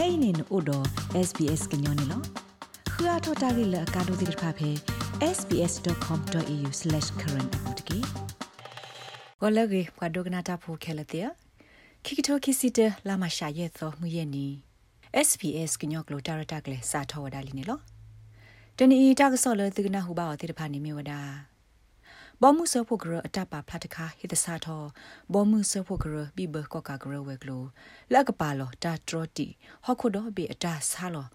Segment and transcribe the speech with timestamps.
[0.00, 0.86] kainin odo
[1.28, 2.18] sbs gnyone lo
[2.92, 4.70] khua thota gi la ka do dir pha phe
[5.36, 7.98] sbs.com.au/current apotki
[9.42, 11.20] wala ge pado gna ta pho khela te
[12.04, 14.46] kikito kisite la ma sha ye tho mu ye ni
[15.28, 17.76] sbs gnyok lo tarata kle sa thaw da li ni lo
[18.76, 21.18] tani ta ka so le tigna hu ba o tir pha ni me wada
[22.42, 24.82] ဘောမှုဆဖို့ကရအတပါဖတ်တခါဟိတစာထော
[25.32, 27.64] ဘောမှုဆဖို့ကရဘိဘကောကာကရဝဲကလို
[28.12, 29.46] လက်ကပါလောတာထရတီ
[29.84, 31.26] ဟခုဒဘေအတဆာလော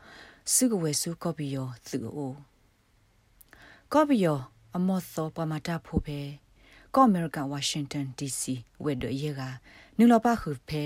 [0.53, 2.33] စုကဝဲစုကောပီယောသူအို
[3.93, 4.39] ကောပီယော
[4.75, 6.19] အမော့သောပမာတာဖို့ပဲ
[6.95, 8.41] ကောအမေရိကန်ဝါရှင်တန် DC
[8.83, 9.41] ဝဲဒရေက
[9.97, 10.85] နူလပါခုဖဲ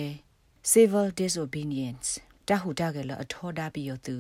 [0.72, 2.10] civil disobedience
[2.48, 4.16] တာဟူတာကလအထောဒါပီယောသူ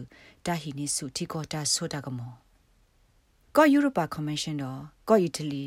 [0.45, 2.33] တာဟီနိစုတီကောတာဆိုတာကမော
[3.55, 4.79] ကောယူရိုပါကွန်ဗင်းရှင်းတော့
[5.09, 5.65] ကောအီတလီ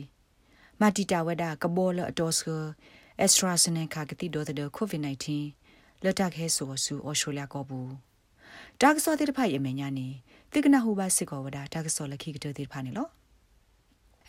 [0.83, 2.49] မာတီတာဝဒကဘောလအတော်စက
[3.21, 7.93] အက်စထရာဇနကာကတိဒေါ်တဲ့ကိုဗစ် -19 လက်တက်ခဲဆိုဆူအော်စတြေးလျကောဘူး
[8.81, 10.09] တာကစောတဲ့ဖိုင်အမညာနေ
[10.53, 13.09] တိကနာဟူပါစစ်ကောဝဒတာကစောလခိကတဲ့တဲ့ဖာနေလော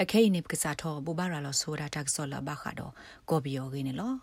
[0.02, 2.92] အခဲနေပကစားတော့ဘူဘာရာလောဆိုတာတာကစောလဘခါတော့
[3.30, 4.14] ကောဘီယောဂင်းနေလော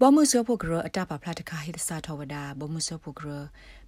[0.00, 3.28] ဘောမှုဆောဖို့ကရအတပါဖလာတခါဟိတစာထဝဒဘောမှုဆောဖို့ကရ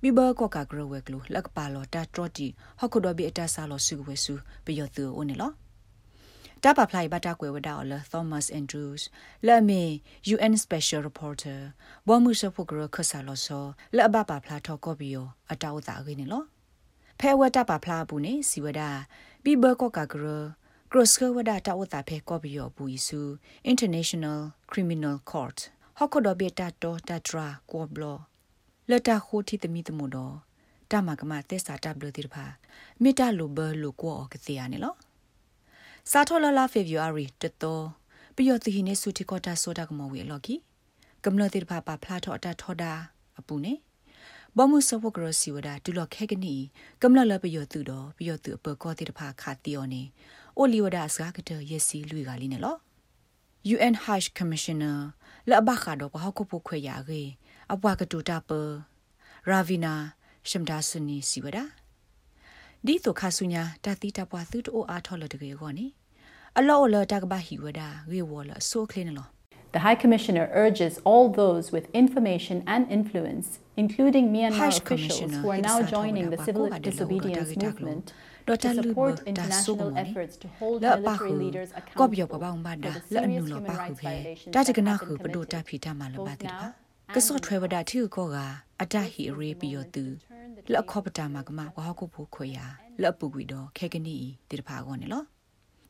[0.02, 2.46] ဘီဘာကောကာကရဝဲကလူလက်ပါလောတာထရတီ
[2.80, 5.52] ဟခုဒဘီအတဆာလောစုဝဲစုဘီယောသူအိုနေလော
[6.64, 9.03] တပဖလိုက်ဘတာကွယ်ဝဒါလ Thomas Andrews
[9.47, 9.83] လာမေ
[10.34, 11.61] UN Special Reporter
[12.08, 13.64] ဘောမှုစဖို့ကရခဆာလောဆော
[13.97, 16.47] လဘပဖလာထောကောဘီယောအတောက်တာခင်းနော်
[17.20, 18.91] ဖဲဝတပဖလာဘူးနေစီဝဒါ
[19.44, 20.25] ဘီဘကောကာကရ
[20.91, 23.20] cross ကဝဒါတာဝတာဖဲကောဘီယောဘူးဤစု
[23.72, 25.58] International Criminal Court
[25.98, 28.05] ဟခုဒဘေတာတောတတရာကောဘလ
[28.91, 30.34] လတာခိုတီတမီတမတော်
[30.91, 32.44] တမကမသက်စာတဘလတိတဖာ
[33.03, 34.94] မေတာလိုဘလိုကောကစီရနေလော
[36.12, 37.84] စာထောလလာဖေဗူအာရီတတော်
[38.36, 40.55] ပျော်တီဟိနေစုတီကောတာဆိုတာကမဝေလော်ကီ
[41.25, 42.92] ကမ္လတိဖာပါဖလာထောအတာထောတာ
[43.39, 43.75] အပူနေ
[44.56, 46.55] ဘောမှုစဝကရစီဝဒတူလခဲကနီ
[47.03, 50.03] ကမ္လလပျော်သူတော်ပျော်သူအပကောတိတဖာခါတီယောနေ
[50.56, 52.76] အိုလီဝဒစကားကတယစီလူကလေးနေလော
[53.75, 54.99] UN High Commissioner
[55.50, 57.22] လဘခါတော့ဘာခုဖို့ခွေရကေ
[57.72, 58.50] အပွားကတူတာပ
[59.49, 59.94] ရာဗီနာ
[60.49, 61.65] ရှမ်ဒါဆူနီစီဝဒါ
[62.87, 65.87] ဒီတော့ခါဆုညာတတိတပွားသူတိုအားထော်လတကေကောနိ
[66.59, 69.28] အလောလတကဘာဟီဝဒါရေဝလဆိုခလင်းလော
[69.75, 75.63] The High Commissioner urges all those with information and influence, including Myanmar officials who are
[75.72, 78.13] now joining the civil disobedience movement,
[78.47, 84.53] to support international efforts to hold military leaders accountable for the serious human rights violations
[84.53, 86.73] that have been committed, both now
[87.16, 88.38] ကစောထွဲဝဒတီကိုက
[88.81, 90.06] အတဟီရေပီယောတူ
[90.73, 92.59] လက်ခောပတာမကမဝဟကုဖို့ခွေရ
[93.01, 94.16] လက်ပူကွီတော့ခဲကနီ
[94.50, 95.23] တိတဖာကောနေလော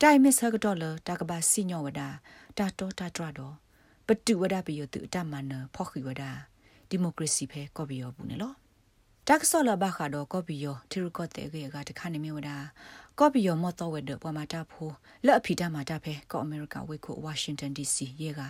[0.04, 2.00] တိုင်မစ်ဟကတော့လတကဘာစီညောဝဒ
[2.58, 3.54] တာတောတာတရတော့
[4.06, 6.22] ပတူဝဒပီယောတူအတမနဖောခီဝဒ
[6.88, 8.52] ဒီမိုကရေစီဖဲကော်ပီယောဘူးနေလော
[9.26, 12.50] တက်ဆောလဘခါတော့ကော်ပီယောထီရကော့တဲ့ကေကတခါနေမြဝဒ
[13.18, 14.94] ကော်ပီယောမော့တော့ဝဒပမာတာဖိုး
[15.26, 18.40] လက်အဖီတာမာတာဖဲကောအမေရိကဝေကိုဝါရှင်တန်ဒီစီရေက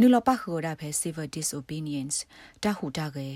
[0.00, 2.16] နူလပခိုဒါဖဲ civil disobedience
[2.62, 3.28] တဟူတာကေ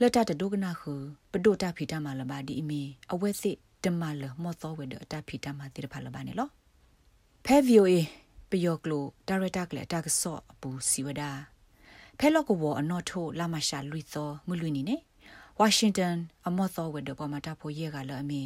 [0.00, 0.92] လက်တတဒုကနာခု
[1.32, 6.57] ပဒိုတာဖီတာမလဘာဒီအမီအဝဲစစ်တမလမောသောဝဲဒတာဖီတာမတိရဖလဘာနေလော
[7.44, 7.92] ဖဲ VOA
[8.50, 11.30] ပယောကလိုဒါရတာကလေတာကဆော့အပူစီဝဒာ
[12.18, 14.96] ဖဲလော့ကဝအနော်ထိုလာမရှာလွိသောငွလွိနေနေ
[15.58, 16.16] ဝါရှင်တန်
[16.46, 18.42] အမော့သောဝဲဒပေါ်မှာတာဖိုရဲကလည်းအမီ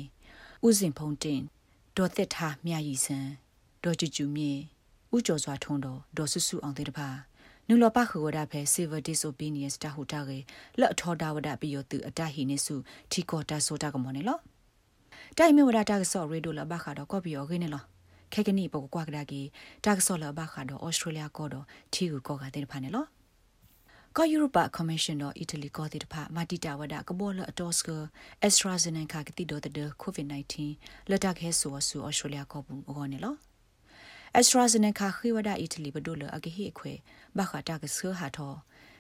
[0.67, 1.41] ဥစဉ်ဖုန်တင်
[1.97, 3.19] ဒေါ်သက်ထားမြယီစံ
[3.85, 4.53] ဒေါ်ကျူကျူမြေ
[5.15, 7.09] ဥကျော်စွာထုံးတော်ဒေါ်ဆုစုအောင်တဲ့တပါ
[7.69, 10.39] နူလပခဝဒဖဲ civil disobedience တဟုတာကေ
[10.81, 12.75] လက်အထောတာဝဒပိယောတုအတဟိနေစု
[13.11, 14.39] ထီကောတာဆိုတာကမောနေလော
[15.39, 17.85] တိုင်မြဝဒတာကဆော့ရေဒိုလဘခါတော့ကော်ပီယောခင်းနေလော
[18.33, 19.43] ခဲကနီပေါကွာကဒါကီ
[19.85, 23.07] တာကဆော့လဘခါတော့ဩစတြေးလျကောတော့ထီကိုကောကတဲ့ဖာနေလော
[24.17, 27.89] ကောယူရိုပကော်မရှင်တော့အီတလီကောတဲ့ဖာမာတီတာဝဒကဘောလအတော်စက
[28.43, 30.27] အက်စထရာဇနကာကတိတော့တဲ့ကိုဗစ်
[30.69, 33.35] -19 လက်တက်ခဲဆိုဆူဩစတြေးလျကောဘူးဘောနေလော
[34.39, 36.93] AstraZeneca ခိဝဒအီတလီဘဒိုလအကဟိအခွေ
[37.39, 38.55] ဘခတာကဆာဟာထော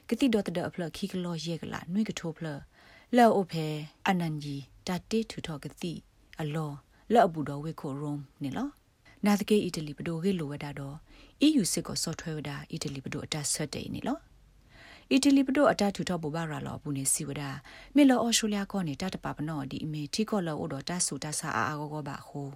[0.09, 2.47] ကတိဒတ်ဒအဖလခိကလောယေကလာနွိကထိုဖလ
[3.17, 3.67] လောအိုဖေ
[4.08, 5.93] အနန်ကြီးတတေထူထောကတိ
[6.40, 6.70] အလော
[7.12, 8.69] လောအဘူတော်ဝေခိုရုံနေလော
[9.27, 10.97] နာတကေအီတလီဘဒိုကေလိုဝဒါတော့
[11.47, 14.19] EU စစ်ကိုဆော့ထွဲဝဒါအီတလီဘဒိုအတဆက်တေနေလော
[15.13, 17.51] အီတလီဘဒိုအတထူထောဘူဘာရာလောဘူးနေစီဝဒါ
[17.97, 22.49] မေလောအော်စတြေးလျကောနေတတပပနောဒီအမေထီကောလောအိုတော်တဆူတဆာအာအာဂောဂောဘာဟို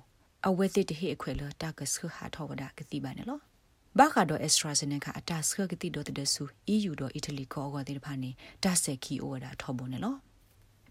[0.47, 3.39] အဝဲစစ်တဟိအခွေလတာကစခဟာထောဝဒကတိပါနေလော
[3.99, 6.43] ဘာခါဒိုအက်စထရာဇနေကအတာစခကတိဒိုတဒဆူ
[6.75, 8.31] EU ဒိုအီတလီကောအောတဲ့ဖာနေ
[8.65, 10.15] တာဆက်ကီအိုဝဒထောဘုံနေလော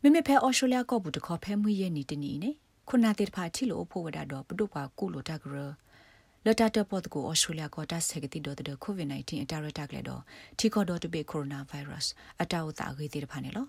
[0.01, 2.51] မိမိဖဲအော်စတြေးလျကောဘူးတခေါ်ဖဲမွေးရဲ့နေတနီနေ
[2.87, 5.57] ခုနာတဲ့ဖာချီလိုဖို့ဝဒတော့ပဒုပါကုလိုတာဂရ
[6.45, 10.21] လတာတပတ်ကိုဩစတြေးလျကတာဆက်ကတိဒိုတဒကိုဗစ် -19 အတာရတာကလေတော့
[10.57, 12.11] ထီကောဒိုတဘေကိုရိုနာဗိုင်းရပ်စ်
[12.41, 13.67] အတာဥတာဂေးတဲ့ဖာနေလော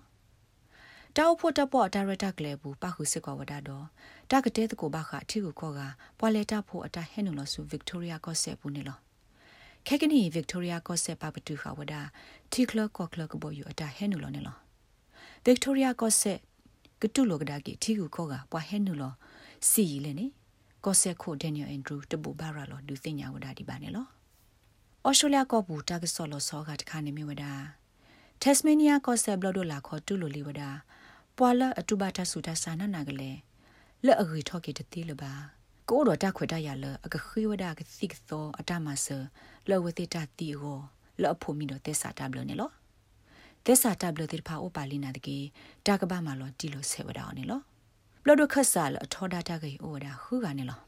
[1.17, 3.85] တောက်ဖို့တပေါ်ဒါရတာကလေးဘူးပခုစစ်ကောဝဒါတော့
[4.31, 5.81] တာကတဲ့တကိုဘခအထီကိုခေါ်က
[6.19, 8.99] ပွာလေတာဖို့အတဟဲနုလို့ဆူဗစ်တိုးရီယာကော့ဆက်ဘူးနေလို့
[9.87, 12.01] ခဲကနီဗစ်တိုးရီယာကော့ဆက်ပပတူခဝဒါ
[12.51, 14.59] တီကလကော့ကလကဘောယူအတဟဲနုလို့နေလို့
[15.45, 16.39] ဗစ်တိုးရီယာကော့ဆက်
[17.01, 19.15] ကတုလိုကဒါကီထီကိုခေါ်ကပွာဟဲနုလို့
[19.69, 20.25] စီရီလေနေ
[20.85, 24.09] ကော့ဆက်ခိုဒန်နီယယ်အန်ဒရူးတဘူဘာရာလို့ဒူသိညာဝဒါဒီပါနေလို့
[25.07, 27.53] ဩစတြေးလျကောဘူးတာကဆော်လို့ဆောကတခါနေမြဝဒါ
[28.41, 30.69] တက်စမေးနီးယားကော့ဆက်ဘလော့ဒိုလာခေါ်တူလိုလီဝဒါ
[31.37, 33.37] ပွာလအတူဘာတဆူတာစာနာနာကလေး
[34.05, 35.31] လက်အဂီထော့ကေတတိလပါ
[35.89, 39.07] ကိုတော့တခွေတရလအကခိဝဒကသိကသောအတမဆ
[39.69, 40.79] လောဝတိတတိကို
[41.21, 42.71] လောဖို့မီတော့တက်စာတဘလနေလော
[43.65, 45.37] တက်စာတဘလတိဖာအိုပါလီနာတကေ
[45.85, 47.61] တကဘာမလောတီလို့ဆေဝဒါနေလော
[48.23, 50.79] ဘလဒခဆာလအထောဒတာကေအိုဒါခုကနေလော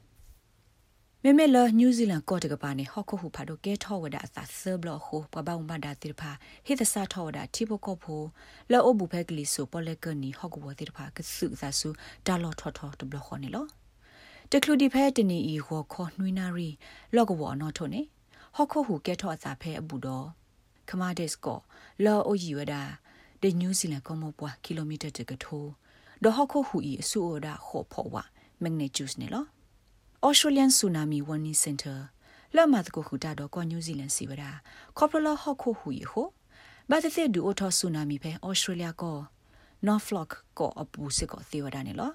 [1.24, 6.32] မေမေလနယူးဇီလန်ကော့တကပါနေဟော့ခုဟူဖာဒိုကဲထောဝဒအသဆဘလခုပပဝမဒါတိဖာ
[6.66, 8.24] ဟိသစာထောဝဒတိဘကောဖို
[8.72, 11.90] လောအဘူဖက်ကလီဆိုပေါ်လက်ကနီဟော့ကူဝတိဖာကဆုသဆူ
[12.28, 13.66] ဒါလောထောထောတဘလခေါနေလော
[14.52, 16.70] တကလူဒီဖဲတနီဤဟောခေါနှွိနာရီ
[17.16, 18.02] လောကဝနောထုံနေ
[18.56, 20.26] ဟော့ခုဟူကဲထောအစာဖဲအဘူတော့
[20.90, 21.60] ခမာဒစ်ကော
[22.06, 22.84] လောအိုယူဝဒါ
[23.42, 25.66] ဒေနယူးဇီလန်ကောမောပွားကီလိုမီတာတကထို
[26.24, 28.16] ဒေါ်ဟော့ခုဟူဤအဆူအိုဒါဟောဖောဝ
[28.62, 29.46] မက်ဂနီကျုစ်နေလော
[30.28, 31.98] Australian Tsunami Warning Center
[32.56, 34.52] လမတ်ကိုခူတာတော့ကောနယူးဇီလန်စီဝရာ
[34.98, 36.28] ကော်ပလာဟော့ခိုဟူယဟို
[36.90, 39.18] ဘာသစ်ဒူအိုထောဆူနာမီပဲ Australia ကော
[39.88, 42.12] Norfolk ကောအပူစစ်ကောသေဝဒနေလော